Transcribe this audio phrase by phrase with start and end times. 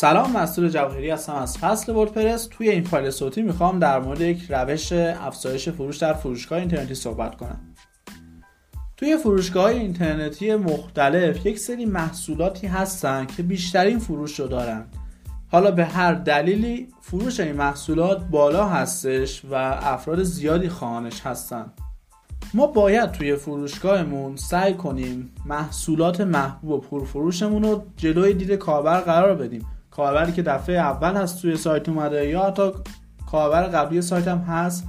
[0.00, 2.48] سلام مسئول جواهری هستم از فصل وردپرس.
[2.50, 7.36] توی این فایل صوتی می‌خوام در مورد یک روش افزایش فروش در فروشگاه اینترنتی صحبت
[7.36, 7.60] کنم.
[8.96, 14.84] توی فروشگاه اینترنتی مختلف یک سری محصولاتی هستن که بیشترین فروش رو دارن.
[15.52, 21.72] حالا به هر دلیلی فروش این محصولات بالا هستش و افراد زیادی خواهانش هستن.
[22.54, 29.34] ما باید توی فروشگاهمون سعی کنیم محصولات محبوب و پرفروشمون رو جلوی دید کاربر قرار
[29.34, 29.66] بدیم.
[30.00, 32.70] کاربری که دفعه اول هست توی سایت اومده یا حتی
[33.30, 34.84] کاربر قبلی سایت هم هست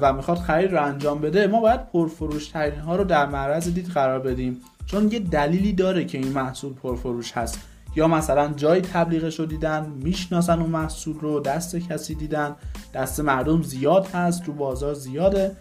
[0.00, 3.86] و می‌خواد خرید رو انجام بده ما باید پرفروش ترین ها رو در معرض دید
[3.86, 4.60] قرار بدیم.
[4.86, 7.58] چون یه دلیلی داره که این محصول پرفروش هست.
[7.96, 12.56] یا مثلا جای تبلیغش رو دیدن می‌شناسن اون محصول رو دست کسی دیدن
[12.94, 15.56] دست مردم زیاد هست تو بازار زیاده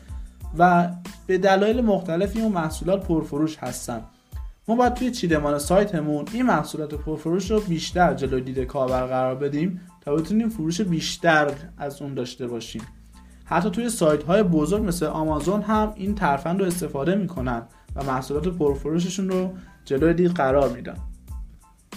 [0.58, 0.90] و
[1.28, 4.02] به دلایل مختلفی اون محصولات پرفروش هستن.
[4.68, 9.82] ما باید توی چیدمان سایتمون این محصولات پرفروش رو بیشتر جلوی دید کاربر قرار بدیم
[10.02, 12.82] تا بتونیم فروش بیشتر از اون داشته باشیم.
[13.46, 17.62] حتی توی سایت های بزرگ مثل آمازون هم این ترفند رو استفاده می‌کنن
[17.96, 19.54] و محصولات پرفروششون رو
[19.86, 20.98] جلوی دید قرار میدن.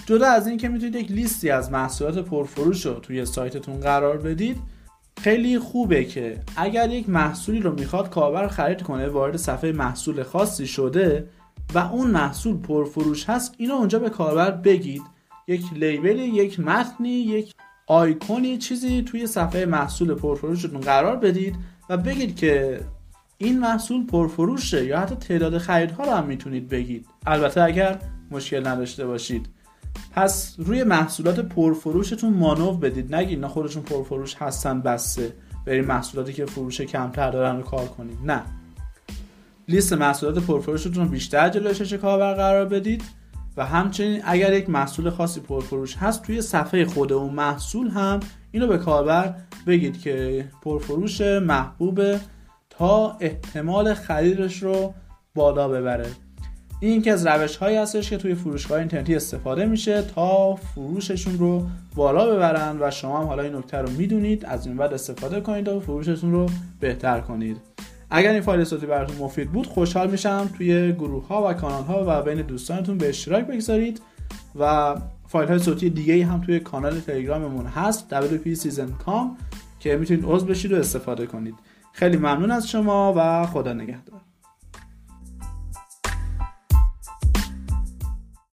[0.06, 4.56] جدا از این که می‌تونید یک لیستی از محصولات پرفروش رو توی سایتتون قرار بدید
[5.20, 10.66] خیلی خوبه که اگر یک محصولی رو می‌خواد کاربر خرید کنه وارد صفحه محصول خاصی
[10.66, 11.28] شده
[11.74, 15.02] و اون محصول پرفروش هست اینو اونجا به کاربر بگید.
[15.48, 17.54] یک لیبل یک متنی یک
[17.86, 21.56] آیکونی چیزی توی صفحه محصول پرفروشتون قرار بدید
[21.88, 22.80] و بگید که
[23.38, 27.06] این محصول پرفروشه یا حتی تعداد خریدها رو هم می‌تونید بگید.
[27.26, 27.98] البته اگر
[28.30, 29.48] مشکل نداشته باشید.
[30.12, 33.14] پس روی محصولات پرفروشتون مانو بدید.
[33.14, 35.32] نگید نه خودشون پرفروش هستن بسته
[35.66, 38.42] بریم محصولاتی که فروش کمتر دارن رو کار کنید نه.
[39.68, 43.02] لیست محصولات پرفروشتون رو بیشتر جلوی شش کاربر قرار بدید
[43.56, 48.66] و همچنین اگر یک محصول خاصی پرفروش هست توی صفحه خود اون محصول هم اینو
[48.66, 49.34] به کاربر
[49.66, 52.00] بگید که پرفروش محبوب
[52.70, 54.94] تا احتمال خریدش رو
[55.34, 56.06] بالا ببره.
[56.80, 61.66] این که از روش هایی هستش که توی فروشگاه اینترنتی استفاده میشه تا فروششون رو
[61.94, 65.68] بالا ببرن و شما هم حالا این نکته رو می‌دونید از این بعد استفاده کنید
[65.68, 66.46] و فروشتون رو
[66.80, 67.75] بهتر کنید.
[68.10, 72.04] اگر این فایل صوتی براتون مفید بود خوشحال میشم توی گروه ها و کانال ها
[72.08, 74.00] و بین دوستانتون به اشتراک بگذارید
[74.58, 74.94] و
[75.26, 79.26] فایل های صوتی دیگه هم توی کانال تلگراممون هست wpseason.com
[79.80, 81.54] که می‌تونید عضو بشید و استفاده کنید.
[81.92, 84.15] خیلی ممنون از شما و خدا نگهدار.